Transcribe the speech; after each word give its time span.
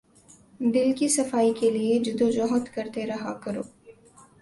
دل 0.73 0.91
کی 0.97 1.07
صفائی 1.07 1.53
کے 1.53 1.69
لیے 1.69 1.99
جد 1.99 2.21
و 2.21 2.29
جہد 2.31 2.73
کرتے 2.75 3.05
رہا 3.07 3.33
کرو۔ 3.33 3.61